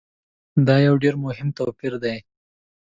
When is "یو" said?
0.87-0.95